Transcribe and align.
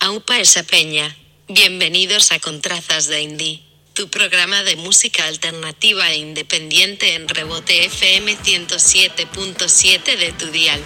Aupa 0.00 0.40
esa 0.40 0.62
peña. 0.62 1.16
Bienvenidos 1.48 2.32
a 2.32 2.40
Contrazas 2.40 3.06
de 3.06 3.20
Indie, 3.20 3.62
tu 3.92 4.08
programa 4.08 4.62
de 4.64 4.76
música 4.76 5.26
alternativa 5.26 6.10
e 6.10 6.16
independiente 6.16 7.14
en 7.14 7.28
Rebote 7.28 7.84
FM 7.84 8.36
107.7 8.36 10.16
de 10.16 10.32
tu 10.32 10.46
dial. 10.46 10.80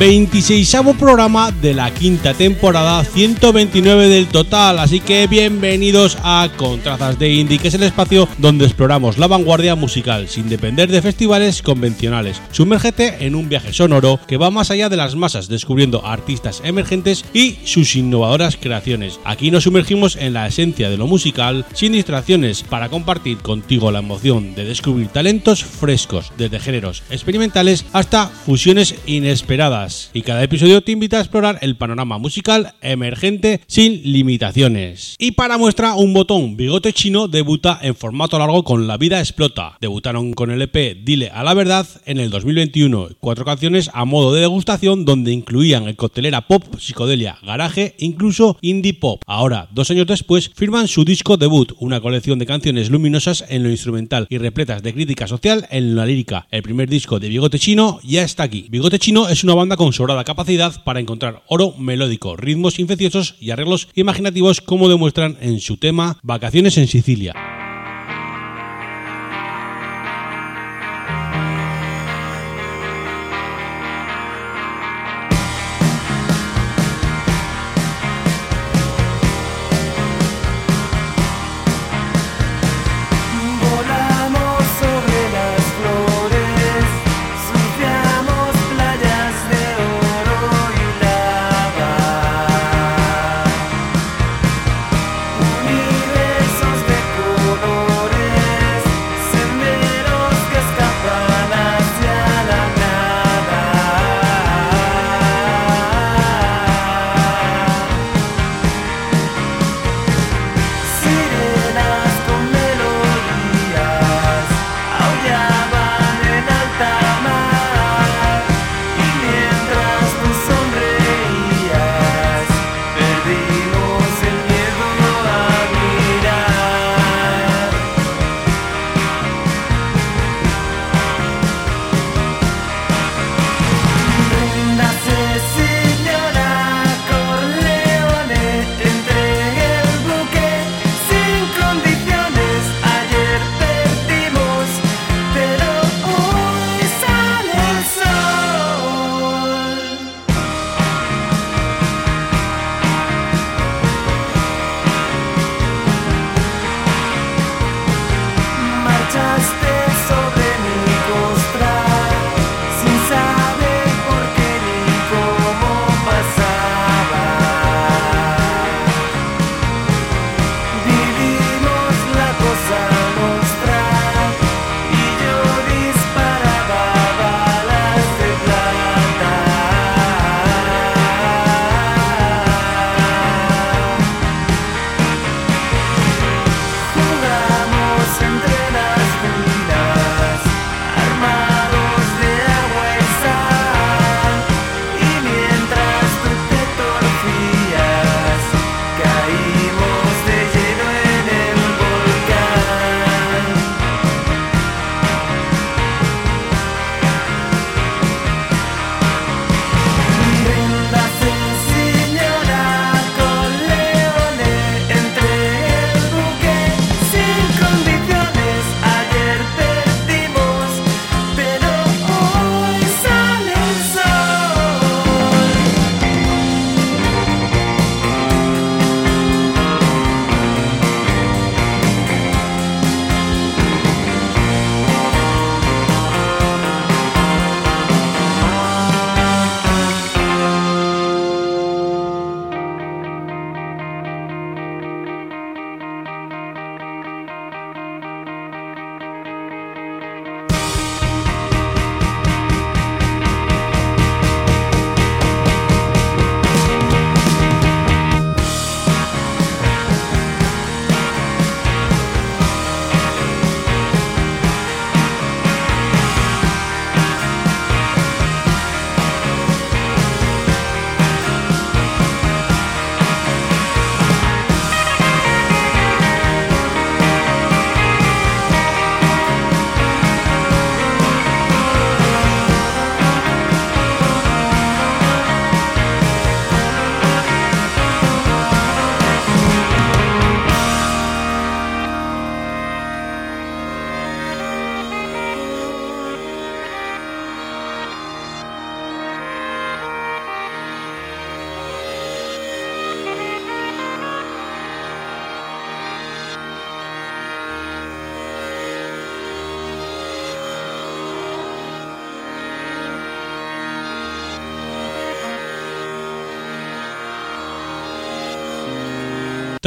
26 0.00 0.76
programa 0.98 1.52
de 1.52 1.74
la 1.74 1.92
quinta 1.92 2.32
temporada, 2.32 3.04
129 3.04 4.08
del 4.08 4.28
total, 4.28 4.78
así 4.78 4.98
que 4.98 5.26
bienvenidos 5.26 6.16
a 6.22 6.48
Contrazas 6.56 7.18
de 7.18 7.28
Indie, 7.28 7.58
que 7.58 7.68
es 7.68 7.74
el 7.74 7.82
espacio 7.82 8.26
donde 8.38 8.64
exploramos 8.64 9.18
la 9.18 9.26
vanguardia 9.26 9.74
musical 9.74 10.26
sin 10.26 10.48
depender 10.48 10.90
de 10.90 11.02
festivales 11.02 11.60
convencionales. 11.60 12.40
Sumérgete 12.50 13.26
en 13.26 13.34
un 13.34 13.50
viaje 13.50 13.74
sonoro 13.74 14.18
que 14.26 14.38
va 14.38 14.50
más 14.50 14.70
allá 14.70 14.88
de 14.88 14.96
las 14.96 15.16
masas, 15.16 15.48
descubriendo 15.48 16.06
artistas 16.06 16.62
emergentes 16.64 17.26
y 17.34 17.58
sus 17.64 17.94
innovadoras 17.94 18.56
creaciones. 18.56 19.20
Aquí 19.24 19.50
nos 19.50 19.64
sumergimos 19.64 20.16
en 20.16 20.32
la 20.32 20.46
esencia 20.46 20.88
de 20.88 20.96
lo 20.96 21.08
musical, 21.08 21.66
sin 21.74 21.92
distracciones, 21.92 22.62
para 22.62 22.88
compartir 22.88 23.36
contigo 23.38 23.92
la 23.92 23.98
emoción 23.98 24.54
de 24.54 24.64
descubrir 24.64 25.08
talentos 25.08 25.62
frescos, 25.62 26.32
desde 26.38 26.58
géneros 26.58 27.02
experimentales 27.10 27.84
hasta 27.92 28.28
fusiones 28.28 28.94
inesperadas 29.04 29.89
y 30.12 30.22
cada 30.22 30.42
episodio 30.42 30.80
te 30.82 30.92
invita 30.92 31.18
a 31.18 31.20
explorar 31.20 31.58
el 31.62 31.76
panorama 31.76 32.18
musical 32.18 32.74
emergente 32.80 33.60
sin 33.66 34.02
limitaciones. 34.12 35.16
Y 35.18 35.32
para 35.32 35.58
muestra 35.58 35.94
un 35.94 36.12
botón, 36.12 36.56
Bigote 36.56 36.92
Chino 36.92 37.28
debuta 37.28 37.78
en 37.82 37.94
formato 37.94 38.38
largo 38.38 38.64
con 38.64 38.86
La 38.86 38.96
vida 38.96 39.18
explota. 39.18 39.76
Debutaron 39.80 40.32
con 40.32 40.50
el 40.50 40.62
EP 40.62 40.96
Dile 41.04 41.30
a 41.30 41.42
la 41.44 41.54
verdad 41.54 41.86
en 42.06 42.18
el 42.18 42.30
2021, 42.30 43.10
cuatro 43.18 43.44
canciones 43.44 43.90
a 43.92 44.04
modo 44.04 44.32
de 44.32 44.40
degustación 44.40 45.04
donde 45.04 45.32
incluían 45.32 45.84
el 45.84 45.96
coctelera 45.96 46.46
pop, 46.46 46.64
psicodelia, 46.78 47.38
garaje, 47.42 47.94
incluso 47.98 48.56
indie 48.60 48.94
pop. 48.94 49.22
Ahora, 49.26 49.68
dos 49.72 49.90
años 49.90 50.06
después, 50.06 50.50
firman 50.54 50.88
su 50.88 51.04
disco 51.04 51.36
debut, 51.36 51.72
una 51.80 52.00
colección 52.00 52.38
de 52.38 52.46
canciones 52.46 52.90
luminosas 52.90 53.44
en 53.48 53.62
lo 53.62 53.70
instrumental 53.70 54.26
y 54.28 54.38
repletas 54.38 54.82
de 54.82 54.94
crítica 54.94 55.26
social 55.26 55.66
en 55.70 55.96
la 55.96 56.06
lírica. 56.06 56.46
El 56.50 56.62
primer 56.62 56.88
disco 56.88 57.18
de 57.18 57.28
Bigote 57.28 57.58
Chino 57.58 58.00
ya 58.02 58.22
está 58.22 58.44
aquí. 58.44 58.66
Bigote 58.70 58.98
Chino 58.98 59.28
es 59.28 59.44
una 59.44 59.54
banda 59.54 59.76
con 59.80 59.94
sobrada 59.94 60.24
capacidad 60.24 60.84
para 60.84 61.00
encontrar 61.00 61.42
oro 61.48 61.72
melódico, 61.78 62.36
ritmos 62.36 62.78
infecciosos 62.78 63.36
y 63.40 63.50
arreglos 63.50 63.88
imaginativos 63.94 64.60
como 64.60 64.90
demuestran 64.90 65.38
en 65.40 65.58
su 65.58 65.78
tema 65.78 66.18
Vacaciones 66.22 66.76
en 66.76 66.86
Sicilia. 66.86 67.59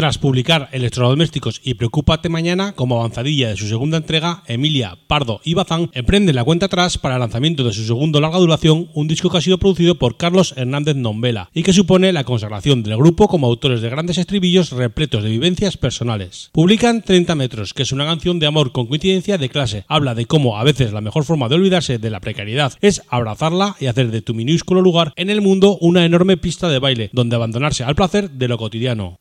Tras 0.03 0.17
publicar 0.17 0.67
Electrodomésticos 0.73 1.61
y 1.63 1.75
Preocúpate 1.75 2.27
Mañana 2.27 2.73
como 2.73 2.99
avanzadilla 2.99 3.47
de 3.47 3.55
su 3.55 3.69
segunda 3.69 3.95
entrega, 3.95 4.43
Emilia, 4.47 4.97
Pardo 5.07 5.39
y 5.45 5.53
Bazán 5.53 5.91
emprenden 5.93 6.35
la 6.35 6.43
cuenta 6.43 6.65
atrás 6.65 6.97
para 6.97 7.15
el 7.15 7.21
lanzamiento 7.21 7.63
de 7.63 7.71
su 7.71 7.85
segundo 7.85 8.19
larga 8.19 8.37
duración, 8.37 8.89
un 8.93 9.07
disco 9.07 9.29
que 9.29 9.37
ha 9.37 9.41
sido 9.41 9.59
producido 9.59 9.95
por 9.95 10.17
Carlos 10.17 10.55
Hernández 10.57 10.97
Nombela 10.97 11.49
y 11.53 11.63
que 11.63 11.71
supone 11.71 12.11
la 12.11 12.25
consagración 12.25 12.83
del 12.83 12.97
grupo 12.97 13.29
como 13.29 13.47
autores 13.47 13.79
de 13.79 13.89
grandes 13.89 14.17
estribillos 14.17 14.71
repletos 14.73 15.23
de 15.23 15.29
vivencias 15.29 15.77
personales. 15.77 16.49
Publican 16.51 17.01
30 17.01 17.35
metros, 17.35 17.73
que 17.73 17.83
es 17.83 17.93
una 17.93 18.03
canción 18.03 18.39
de 18.39 18.47
amor 18.47 18.73
con 18.73 18.87
coincidencia 18.87 19.37
de 19.37 19.47
clase. 19.47 19.85
Habla 19.87 20.15
de 20.15 20.25
cómo 20.25 20.57
a 20.57 20.65
veces 20.65 20.91
la 20.91 20.99
mejor 20.99 21.23
forma 21.23 21.47
de 21.47 21.55
olvidarse 21.55 21.97
de 21.97 22.09
la 22.09 22.19
precariedad 22.19 22.73
es 22.81 23.03
abrazarla 23.07 23.77
y 23.79 23.85
hacer 23.85 24.11
de 24.11 24.21
tu 24.21 24.33
minúsculo 24.33 24.81
lugar 24.81 25.13
en 25.15 25.29
el 25.29 25.39
mundo 25.39 25.77
una 25.79 26.03
enorme 26.03 26.35
pista 26.35 26.67
de 26.67 26.79
baile, 26.79 27.09
donde 27.13 27.37
abandonarse 27.37 27.85
al 27.85 27.95
placer 27.95 28.31
de 28.31 28.49
lo 28.49 28.57
cotidiano. 28.57 29.15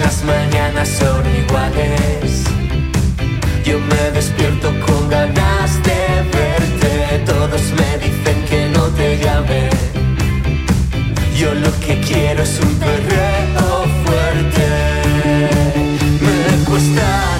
Las 0.00 0.22
mañanas 0.24 0.88
son 0.88 1.22
iguales. 1.34 2.44
Yo 3.64 3.78
me 3.78 4.10
despierto 4.10 4.68
con 4.86 5.08
ganas 5.08 5.82
de 5.82 6.22
verte. 6.36 7.24
Todos 7.24 7.62
me 7.78 7.98
dicen 7.98 8.44
que 8.48 8.68
no 8.74 8.82
te 8.88 9.18
llame. 9.18 9.70
Yo 11.38 11.54
lo 11.54 11.72
que 11.80 11.98
quiero 12.00 12.42
es 12.42 12.60
un 12.60 12.74
perreo 12.74 13.86
fuerte. 14.04 14.66
Me 16.20 16.64
cuesta 16.64 17.36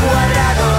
cuadrado. 0.00 0.75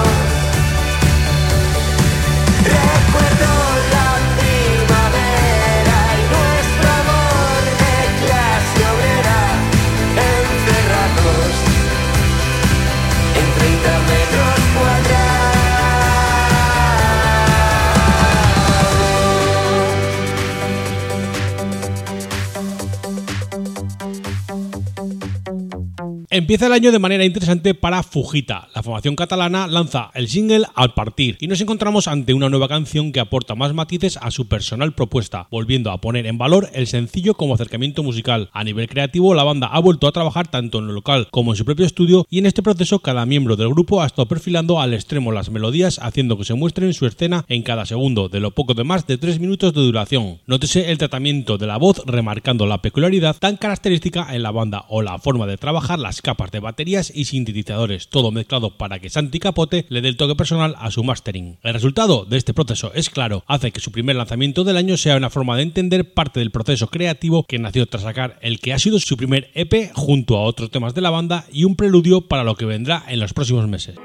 Empieza 26.38 26.68
el 26.68 26.72
año 26.72 26.92
de 26.92 27.00
manera 27.00 27.24
interesante 27.24 27.74
para 27.74 28.04
Fujita. 28.04 28.68
La 28.72 28.84
formación 28.84 29.16
catalana 29.16 29.66
lanza 29.66 30.12
el 30.14 30.28
single 30.28 30.66
Al 30.76 30.94
Partir 30.94 31.36
y 31.40 31.48
nos 31.48 31.60
encontramos 31.60 32.06
ante 32.06 32.32
una 32.32 32.48
nueva 32.48 32.68
canción 32.68 33.10
que 33.10 33.18
aporta 33.18 33.56
más 33.56 33.74
matices 33.74 34.16
a 34.22 34.30
su 34.30 34.46
personal 34.46 34.92
propuesta, 34.92 35.48
volviendo 35.50 35.90
a 35.90 36.00
poner 36.00 36.26
en 36.26 36.38
valor 36.38 36.70
el 36.74 36.86
sencillo 36.86 37.34
como 37.34 37.54
acercamiento 37.54 38.04
musical. 38.04 38.50
A 38.52 38.62
nivel 38.62 38.88
creativo, 38.88 39.34
la 39.34 39.42
banda 39.42 39.66
ha 39.66 39.80
vuelto 39.80 40.06
a 40.06 40.12
trabajar 40.12 40.46
tanto 40.46 40.78
en 40.78 40.86
lo 40.86 40.92
local 40.92 41.26
como 41.32 41.50
en 41.50 41.56
su 41.56 41.64
propio 41.64 41.84
estudio 41.84 42.24
y 42.30 42.38
en 42.38 42.46
este 42.46 42.62
proceso 42.62 43.00
cada 43.00 43.26
miembro 43.26 43.56
del 43.56 43.70
grupo 43.70 44.00
ha 44.00 44.06
estado 44.06 44.28
perfilando 44.28 44.80
al 44.80 44.94
extremo 44.94 45.32
las 45.32 45.50
melodías 45.50 45.98
haciendo 46.00 46.38
que 46.38 46.44
se 46.44 46.54
muestren 46.54 46.94
su 46.94 47.06
escena 47.06 47.46
en 47.48 47.64
cada 47.64 47.84
segundo, 47.84 48.28
de 48.28 48.38
lo 48.38 48.52
poco 48.52 48.74
de 48.74 48.84
más 48.84 49.08
de 49.08 49.18
3 49.18 49.40
minutos 49.40 49.74
de 49.74 49.80
duración. 49.80 50.38
Nótese 50.46 50.92
el 50.92 50.98
tratamiento 50.98 51.58
de 51.58 51.66
la 51.66 51.78
voz 51.78 52.00
remarcando 52.06 52.64
la 52.64 52.80
peculiaridad 52.80 53.34
tan 53.40 53.56
característica 53.56 54.32
en 54.32 54.44
la 54.44 54.52
banda 54.52 54.84
o 54.88 55.02
la 55.02 55.18
forma 55.18 55.44
de 55.48 55.56
trabajar 55.56 55.98
las 55.98 56.22
capas 56.28 56.50
de 56.50 56.60
baterías 56.60 57.10
y 57.14 57.24
sintetizadores, 57.24 58.08
todo 58.08 58.30
mezclado 58.30 58.76
para 58.76 58.98
que 58.98 59.08
Santi 59.08 59.38
Capote 59.38 59.86
le 59.88 60.02
dé 60.02 60.10
el 60.10 60.18
toque 60.18 60.34
personal 60.34 60.74
a 60.78 60.90
su 60.90 61.02
mastering. 61.02 61.56
El 61.62 61.72
resultado 61.72 62.26
de 62.26 62.36
este 62.36 62.52
proceso 62.52 62.92
es 62.92 63.08
claro, 63.08 63.44
hace 63.46 63.70
que 63.72 63.80
su 63.80 63.92
primer 63.92 64.16
lanzamiento 64.16 64.62
del 64.62 64.76
año 64.76 64.98
sea 64.98 65.16
una 65.16 65.30
forma 65.30 65.56
de 65.56 65.62
entender 65.62 66.12
parte 66.12 66.40
del 66.40 66.50
proceso 66.50 66.88
creativo 66.88 67.44
que 67.44 67.58
nació 67.58 67.86
tras 67.86 68.02
sacar 68.02 68.38
el 68.42 68.60
que 68.60 68.74
ha 68.74 68.78
sido 68.78 68.98
su 68.98 69.16
primer 69.16 69.50
EP 69.54 69.90
junto 69.94 70.36
a 70.36 70.42
otros 70.42 70.70
temas 70.70 70.92
de 70.92 71.00
la 71.00 71.08
banda 71.08 71.46
y 71.50 71.64
un 71.64 71.76
preludio 71.76 72.20
para 72.20 72.44
lo 72.44 72.56
que 72.56 72.66
vendrá 72.66 73.02
en 73.08 73.20
los 73.20 73.32
próximos 73.32 73.66
meses. 73.66 73.96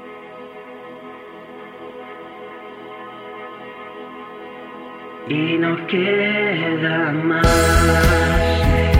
Y 5.28 5.58
no 5.58 5.86
queda 5.88 7.12
más 7.12 8.93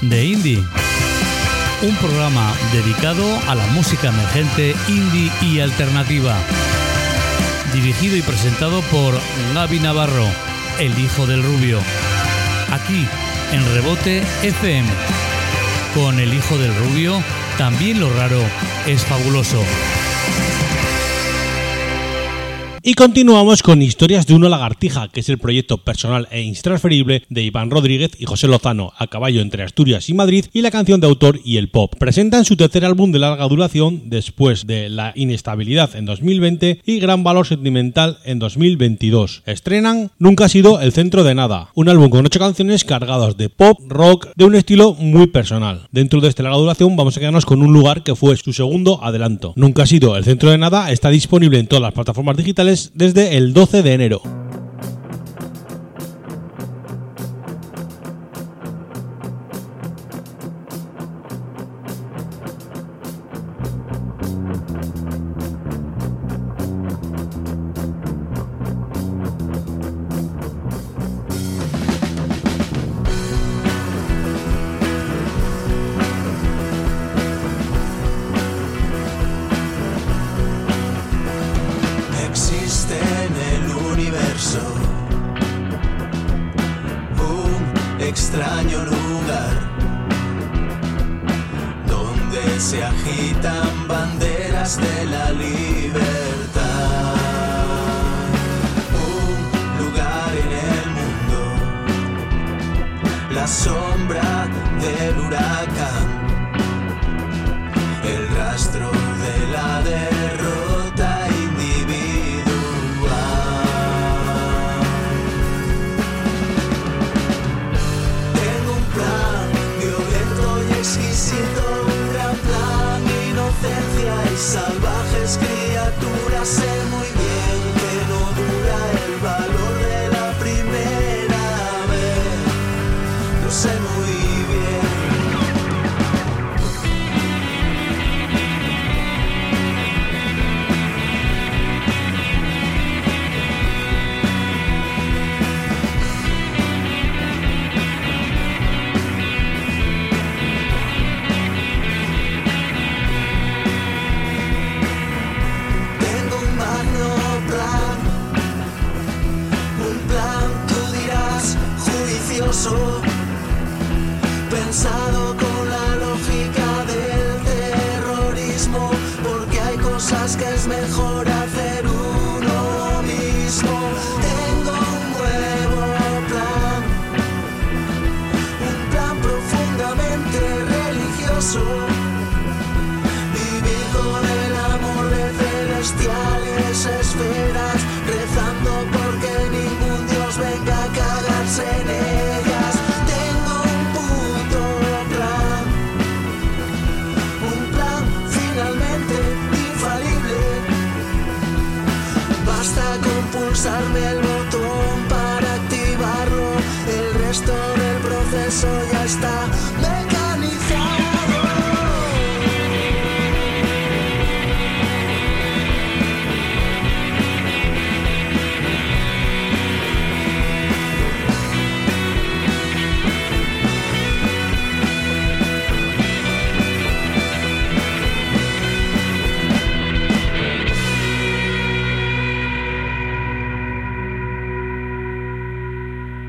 de 0.00 0.24
indie. 0.24 0.64
Un 1.82 1.96
programa 1.96 2.54
dedicado 2.72 3.24
a 3.48 3.56
la 3.56 3.66
música 3.68 4.10
emergente, 4.10 4.76
indie 4.86 5.32
y 5.42 5.58
alternativa. 5.58 6.36
Dirigido 7.72 8.16
y 8.16 8.22
presentado 8.22 8.80
por 8.82 9.18
Gaby 9.54 9.80
Navarro, 9.80 10.26
el 10.78 10.96
hijo 11.00 11.26
del 11.26 11.42
rubio. 11.42 11.80
Aquí, 12.70 13.06
en 13.52 13.74
Rebote 13.74 14.22
FM. 14.42 14.88
Con 15.94 16.20
el 16.20 16.32
hijo 16.32 16.56
del 16.58 16.74
rubio, 16.76 17.20
también 17.58 17.98
lo 17.98 18.08
raro 18.10 18.40
es 18.86 19.04
fabuloso. 19.04 19.64
Y 22.88 22.94
continuamos 22.94 23.64
con 23.64 23.82
Historias 23.82 24.28
de 24.28 24.34
una 24.34 24.48
lagartija, 24.48 25.08
que 25.08 25.18
es 25.18 25.28
el 25.28 25.38
proyecto 25.38 25.78
personal 25.78 26.28
e 26.30 26.42
intransferible 26.42 27.24
de 27.28 27.42
Iván 27.42 27.68
Rodríguez 27.68 28.12
y 28.16 28.26
José 28.26 28.46
Lozano, 28.46 28.92
a 28.96 29.08
caballo 29.08 29.40
entre 29.40 29.64
Asturias 29.64 30.08
y 30.08 30.14
Madrid, 30.14 30.44
y 30.52 30.62
la 30.62 30.70
canción 30.70 31.00
de 31.00 31.08
autor 31.08 31.40
y 31.44 31.56
el 31.56 31.68
pop. 31.68 31.96
Presentan 31.98 32.44
su 32.44 32.56
tercer 32.56 32.84
álbum 32.84 33.10
de 33.10 33.18
larga 33.18 33.48
duración 33.48 34.02
después 34.04 34.68
de 34.68 34.88
La 34.88 35.12
inestabilidad 35.16 35.96
en 35.96 36.04
2020 36.04 36.82
y 36.86 37.00
Gran 37.00 37.24
valor 37.24 37.48
sentimental 37.48 38.18
en 38.24 38.38
2022. 38.38 39.42
Estrenan 39.46 40.12
Nunca 40.20 40.44
ha 40.44 40.48
sido 40.48 40.80
el 40.80 40.92
centro 40.92 41.24
de 41.24 41.34
nada, 41.34 41.70
un 41.74 41.88
álbum 41.88 42.08
con 42.08 42.24
ocho 42.24 42.38
canciones 42.38 42.84
cargadas 42.84 43.36
de 43.36 43.48
pop, 43.48 43.80
rock, 43.88 44.28
de 44.36 44.44
un 44.44 44.54
estilo 44.54 44.94
muy 44.94 45.26
personal. 45.26 45.88
Dentro 45.90 46.20
de 46.20 46.28
esta 46.28 46.44
larga 46.44 46.58
duración 46.58 46.94
vamos 46.94 47.16
a 47.16 47.18
quedarnos 47.18 47.46
con 47.46 47.62
un 47.62 47.72
lugar 47.72 48.04
que 48.04 48.14
fue 48.14 48.36
su 48.36 48.52
segundo 48.52 49.02
adelanto. 49.02 49.54
Nunca 49.56 49.82
ha 49.82 49.86
sido 49.86 50.16
el 50.16 50.22
centro 50.22 50.50
de 50.50 50.58
nada, 50.58 50.92
está 50.92 51.10
disponible 51.10 51.58
en 51.58 51.66
todas 51.66 51.82
las 51.82 51.92
plataformas 51.92 52.36
digitales 52.36 52.75
desde 52.94 53.36
el 53.36 53.52
12 53.52 53.82
de 53.82 53.92
enero. 53.92 54.45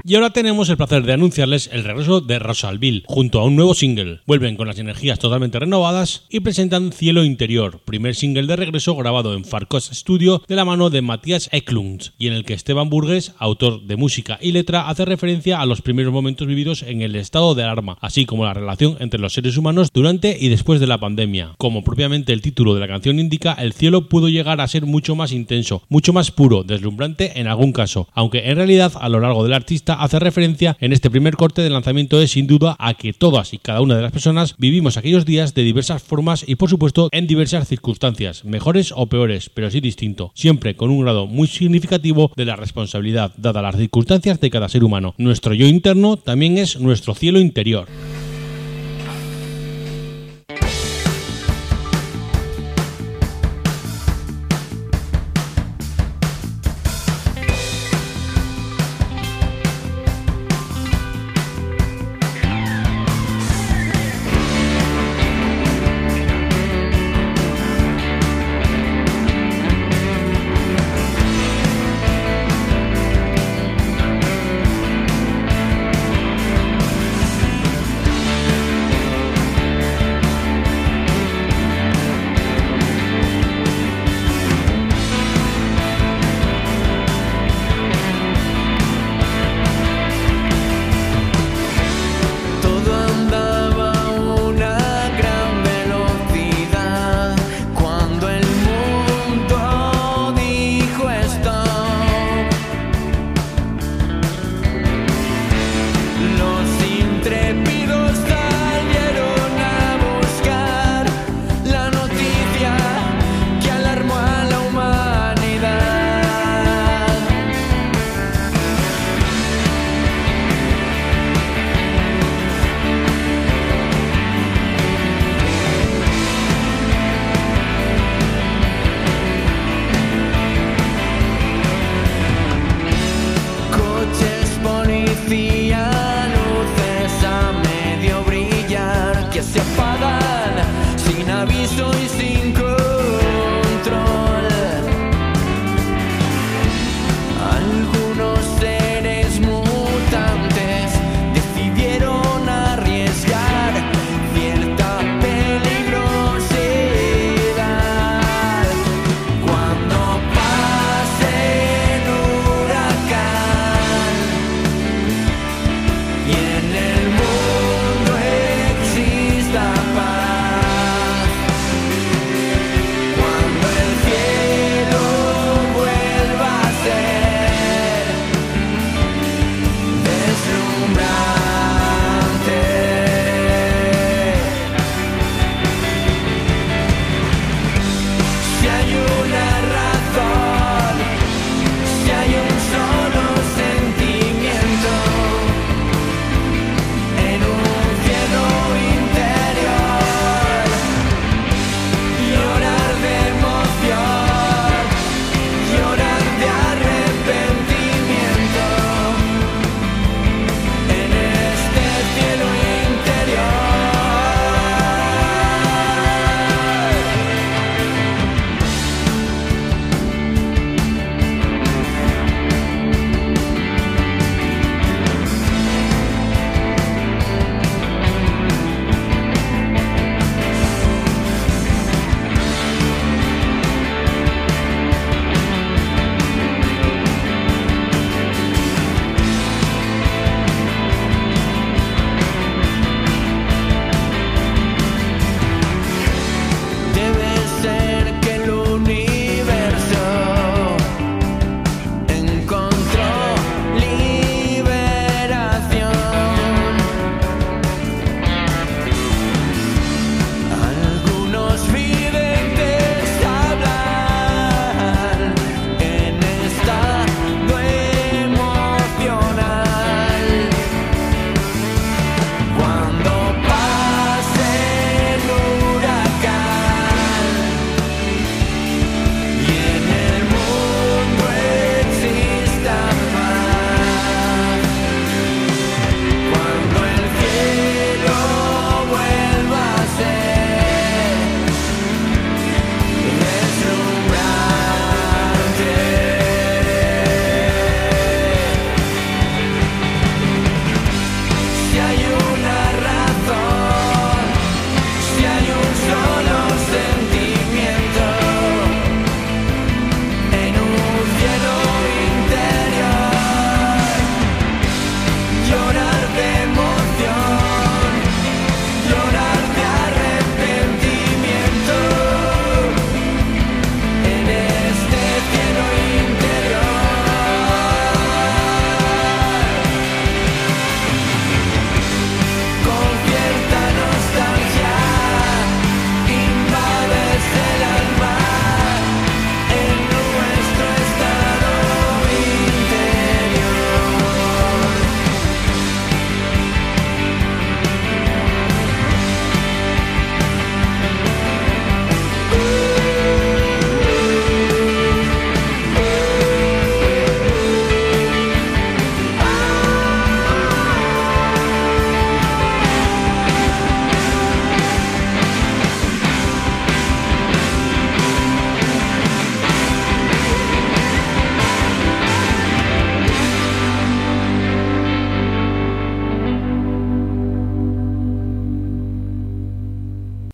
Y 0.09 0.15
ahora 0.15 0.29
tenemos 0.29 0.69
el 0.69 0.77
placer 0.77 1.03
de 1.03 1.11
anunciarles 1.11 1.69
el 1.73 1.83
regreso 1.83 2.21
de 2.21 2.39
Rosalville 2.39 3.03
junto 3.07 3.41
a 3.41 3.43
un 3.43 3.57
nuevo 3.57 3.73
single. 3.73 4.21
Vuelven 4.25 4.55
con 4.55 4.65
las 4.65 4.79
energías 4.79 5.19
totalmente 5.19 5.59
renovadas 5.59 6.23
y 6.29 6.39
presentan 6.39 6.93
Cielo 6.93 7.25
Interior, 7.25 7.81
primer 7.83 8.15
single 8.15 8.47
de 8.47 8.55
regreso 8.55 8.95
grabado 8.95 9.33
en 9.33 9.43
Farcos 9.43 9.89
Studio 9.91 10.41
de 10.47 10.55
la 10.55 10.63
mano 10.63 10.89
de 10.89 11.01
Matías 11.01 11.49
Eklund 11.51 12.13
y 12.17 12.27
en 12.27 12.35
el 12.35 12.45
que 12.45 12.53
Esteban 12.53 12.89
Burgues, 12.89 13.33
autor 13.37 13.81
de 13.81 13.97
música 13.97 14.39
y 14.41 14.53
letra, 14.53 14.87
hace 14.87 15.03
referencia 15.03 15.59
a 15.59 15.65
los 15.65 15.81
primeros 15.81 16.13
momentos 16.13 16.47
vividos 16.47 16.83
en 16.83 17.01
el 17.01 17.17
estado 17.17 17.53
de 17.53 17.63
alarma, 17.63 17.97
así 17.99 18.25
como 18.25 18.45
la 18.45 18.53
relación 18.53 18.95
entre 19.01 19.19
los 19.19 19.33
seres 19.33 19.57
humanos 19.57 19.89
durante 19.93 20.37
y 20.39 20.47
después 20.47 20.79
de 20.79 20.87
la 20.87 20.99
pandemia. 21.01 21.55
Como 21.57 21.83
propiamente 21.83 22.31
el 22.31 22.41
título 22.41 22.73
de 22.75 22.79
la 22.79 22.87
canción 22.87 23.19
indica, 23.19 23.55
el 23.55 23.73
cielo 23.73 24.07
pudo 24.07 24.29
llegar 24.29 24.61
a 24.61 24.69
ser 24.69 24.85
mucho 24.85 25.17
más 25.17 25.33
intenso, 25.33 25.83
mucho 25.89 26.13
más 26.13 26.31
puro, 26.31 26.63
deslumbrante 26.63 27.41
en 27.41 27.47
algún 27.47 27.73
caso, 27.73 28.07
aunque 28.13 28.49
en 28.49 28.55
realidad 28.55 28.93
a 29.01 29.09
lo 29.09 29.19
largo 29.19 29.43
del 29.43 29.51
artista 29.51 29.96
hace 29.99 30.19
referencia 30.19 30.77
en 30.79 30.93
este 30.93 31.09
primer 31.09 31.35
corte 31.35 31.61
de 31.61 31.69
lanzamiento 31.69 32.21
es 32.21 32.31
sin 32.31 32.47
duda 32.47 32.75
a 32.79 32.93
que 32.93 33.13
todas 33.13 33.53
y 33.53 33.57
cada 33.57 33.81
una 33.81 33.95
de 33.95 34.01
las 34.01 34.11
personas 34.11 34.55
vivimos 34.57 34.97
aquellos 34.97 35.25
días 35.25 35.53
de 35.53 35.63
diversas 35.63 36.01
formas 36.01 36.43
y 36.47 36.55
por 36.55 36.69
supuesto 36.69 37.09
en 37.11 37.27
diversas 37.27 37.67
circunstancias, 37.67 38.45
mejores 38.45 38.93
o 38.95 39.07
peores, 39.07 39.49
pero 39.49 39.69
sí 39.69 39.81
distinto, 39.81 40.31
siempre 40.33 40.75
con 40.75 40.89
un 40.89 41.01
grado 41.01 41.27
muy 41.27 41.47
significativo 41.47 42.31
de 42.35 42.45
la 42.45 42.55
responsabilidad 42.55 43.33
dada 43.37 43.61
las 43.61 43.75
circunstancias 43.75 44.39
de 44.39 44.49
cada 44.49 44.69
ser 44.69 44.83
humano. 44.83 45.15
Nuestro 45.17 45.53
yo 45.53 45.67
interno 45.67 46.17
también 46.17 46.57
es 46.57 46.79
nuestro 46.79 47.15
cielo 47.15 47.39
interior. 47.39 47.87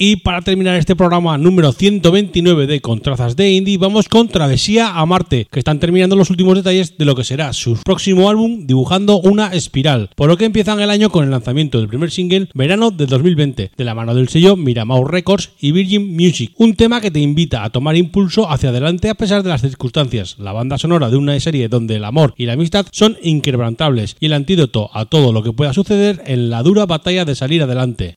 Y 0.05 0.17
para 0.17 0.41
terminar 0.41 0.75
este 0.75 0.97
programa 0.97 1.37
número 1.37 1.71
129 1.71 2.67
de 2.67 2.81
Contrazas 2.81 3.37
de 3.37 3.51
Indie, 3.51 3.77
vamos 3.77 4.09
con 4.09 4.27
Travesía 4.27 4.99
a 4.99 5.05
Marte, 5.05 5.47
que 5.49 5.59
están 5.59 5.79
terminando 5.79 6.17
los 6.17 6.29
últimos 6.29 6.57
detalles 6.57 6.97
de 6.97 7.05
lo 7.05 7.15
que 7.15 7.23
será 7.23 7.53
su 7.53 7.77
próximo 7.85 8.29
álbum 8.29 8.67
dibujando 8.67 9.21
una 9.21 9.53
espiral, 9.53 10.09
por 10.17 10.27
lo 10.27 10.35
que 10.35 10.43
empiezan 10.43 10.81
el 10.81 10.89
año 10.89 11.09
con 11.09 11.23
el 11.23 11.31
lanzamiento 11.31 11.77
del 11.77 11.87
primer 11.87 12.11
single 12.11 12.49
verano 12.53 12.91
de 12.91 13.05
2020, 13.05 13.71
de 13.77 13.83
la 13.85 13.95
mano 13.95 14.13
del 14.13 14.27
sello 14.27 14.57
Miramau 14.57 15.05
Records 15.05 15.51
y 15.61 15.71
Virgin 15.71 16.13
Music, 16.13 16.51
un 16.57 16.73
tema 16.75 16.99
que 16.99 17.09
te 17.09 17.21
invita 17.21 17.63
a 17.63 17.69
tomar 17.69 17.95
impulso 17.95 18.51
hacia 18.51 18.71
adelante 18.71 19.09
a 19.09 19.15
pesar 19.15 19.41
de 19.41 19.51
las 19.51 19.61
circunstancias, 19.61 20.35
la 20.37 20.51
banda 20.51 20.77
sonora 20.77 21.09
de 21.09 21.15
una 21.15 21.39
serie 21.39 21.69
donde 21.69 21.95
el 21.95 22.03
amor 22.03 22.33
y 22.35 22.45
la 22.45 22.53
amistad 22.53 22.87
son 22.91 23.15
inquebrantables 23.23 24.17
y 24.19 24.25
el 24.25 24.33
antídoto 24.33 24.89
a 24.93 25.05
todo 25.05 25.31
lo 25.31 25.43
que 25.43 25.53
pueda 25.53 25.71
suceder 25.71 26.21
en 26.25 26.49
la 26.49 26.61
dura 26.61 26.85
batalla 26.85 27.23
de 27.23 27.35
salir 27.35 27.63
adelante. 27.63 28.15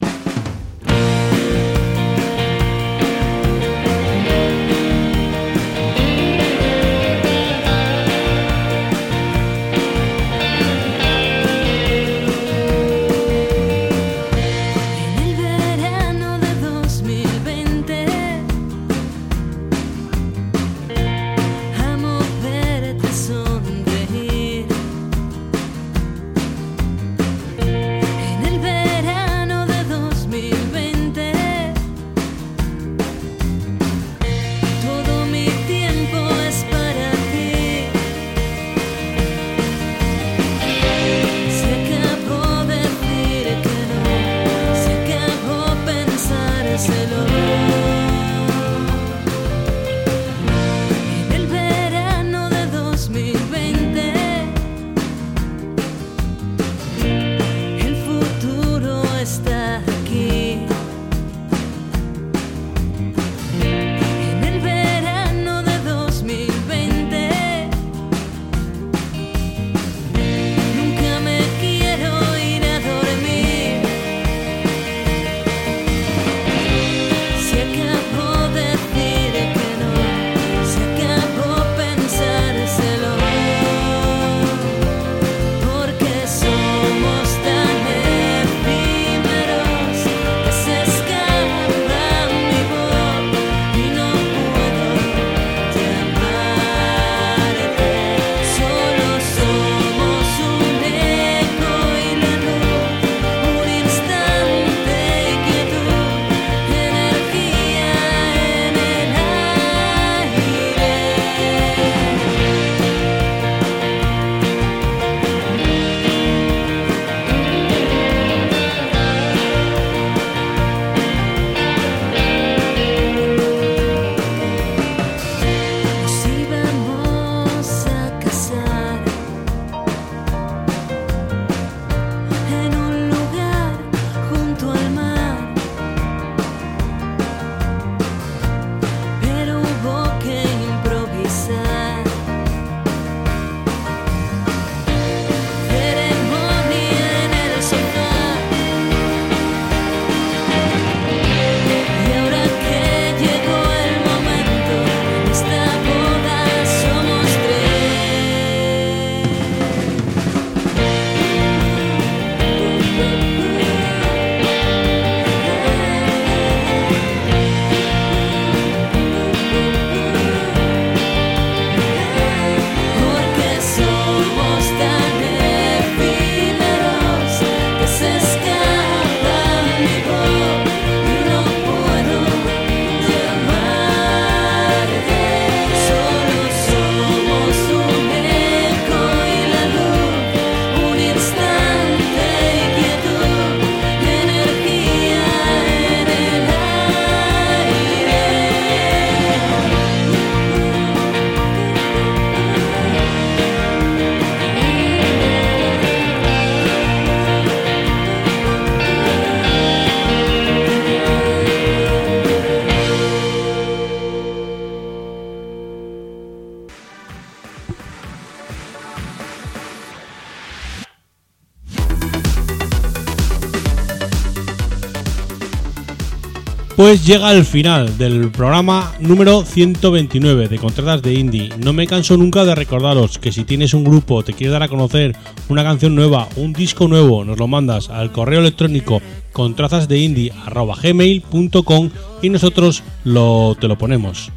Pues 226.76 227.04
llega 227.06 227.32
el 227.32 227.44
final 227.46 227.96
del 227.96 228.30
programa 228.30 228.92
número 229.00 229.46
129 229.46 230.48
de 230.48 230.58
Contratas 230.58 231.00
de 231.00 231.14
Indie. 231.14 231.48
No 231.58 231.72
me 231.72 231.86
canso 231.86 232.18
nunca 232.18 232.44
de 232.44 232.54
recordaros 232.54 233.18
que 233.18 233.32
si 233.32 233.44
tienes 233.44 233.72
un 233.72 233.82
grupo, 233.82 234.22
te 234.22 234.34
quieres 234.34 234.52
dar 234.52 234.62
a 234.62 234.68
conocer 234.68 235.16
una 235.48 235.64
canción 235.64 235.94
nueva, 235.94 236.28
un 236.36 236.52
disco 236.52 236.86
nuevo, 236.86 237.24
nos 237.24 237.38
lo 237.38 237.48
mandas 237.48 237.88
al 237.88 238.12
correo 238.12 238.40
electrónico 238.40 239.00
contrazasdeindie.gmail.com 239.32 241.90
y 242.20 242.28
nosotros 242.28 242.82
lo, 243.04 243.56
te 243.58 243.68
lo 243.68 243.78
ponemos. 243.78 244.30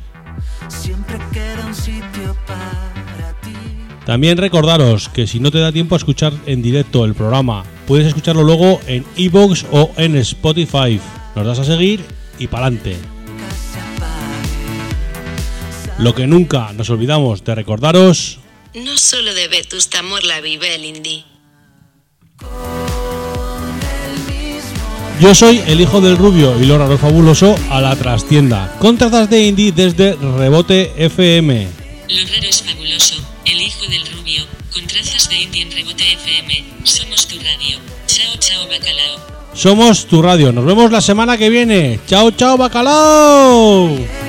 Siempre 0.69 1.17
queda 1.33 1.65
un 1.67 1.75
sitio 1.75 2.37
para 2.47 3.33
ti. 3.41 3.51
También 4.05 4.37
recordaros 4.37 5.09
que 5.09 5.27
si 5.27 5.41
no 5.41 5.51
te 5.51 5.59
da 5.59 5.73
tiempo 5.73 5.95
a 5.95 5.97
escuchar 5.97 6.31
en 6.45 6.61
directo 6.61 7.03
el 7.03 7.15
programa, 7.15 7.65
puedes 7.85 8.07
escucharlo 8.07 8.43
luego 8.43 8.79
en 8.87 9.03
iVoox 9.17 9.65
o 9.73 9.91
en 9.97 10.15
Spotify. 10.15 11.01
Nos 11.35 11.45
das 11.45 11.59
a 11.59 11.65
seguir 11.65 12.17
y 12.39 12.47
pa'lante. 12.47 12.97
Lo 15.99 16.15
que 16.15 16.27
nunca 16.27 16.71
nos 16.73 16.89
olvidamos 16.89 17.43
de 17.43 17.55
recordaros 17.55 18.39
No 18.73 18.97
solo 18.97 19.33
de 19.33 19.49
Vetusta 19.49 20.01
Morla 20.01 20.39
vive 20.39 20.75
el 20.75 20.85
indie. 20.85 21.25
Yo 25.19 25.35
soy 25.35 25.61
el 25.67 25.81
hijo 25.81 25.99
del 25.99 26.15
rubio 26.15 26.57
y 26.61 26.65
lo 26.65 26.77
raro 26.77 26.97
fabuloso 26.97 27.53
a 27.69 27.81
la 27.81 27.93
trastienda. 27.97 28.73
Con 28.79 28.97
trazas 28.97 29.29
de 29.29 29.43
indie 29.43 29.73
desde 29.73 30.15
Rebote 30.15 30.93
FM. 30.95 31.67
Lo 32.07 32.33
raro 32.33 32.47
es 32.47 32.63
fabuloso, 32.63 33.15
el 33.45 33.61
hijo 33.61 33.85
del 33.87 34.07
rubio, 34.13 34.45
con 34.71 34.87
trazas 34.87 35.29
de 35.29 35.41
indie 35.41 35.63
en 35.63 35.71
rebote 35.71 36.13
FM, 36.13 36.63
somos 36.85 37.27
tu 37.27 37.35
radio. 37.37 37.77
Chao, 38.07 38.33
chao, 38.39 38.65
bacalao. 38.67 39.38
Somos 39.53 40.05
tu 40.05 40.21
radio. 40.21 40.51
Nos 40.51 40.65
vemos 40.65 40.91
la 40.91 41.01
semana 41.01 41.37
que 41.37 41.49
viene. 41.49 41.99
Chao, 42.07 42.31
chao, 42.31 42.57
bacalao. 42.57 44.28